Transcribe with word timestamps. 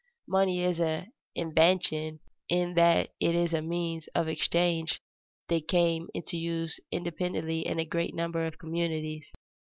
Money 0.27 0.61
is 0.63 0.79
an 0.79 1.13
"invention" 1.35 2.19
in 2.49 2.73
that 2.73 3.11
it 3.19 3.35
is 3.35 3.53
a 3.53 3.61
means 3.61 4.07
of 4.15 4.27
exchange 4.27 4.99
that 5.47 5.67
came 5.67 6.09
into 6.15 6.37
use 6.37 6.79
independently 6.91 7.59
in 7.67 7.77
a 7.77 7.85
great 7.85 8.15
number 8.15 8.47
of 8.47 8.57
communities. 8.57 9.31